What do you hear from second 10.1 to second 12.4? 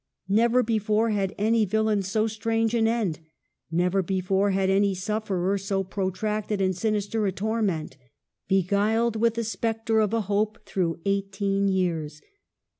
a hope through eighteen years."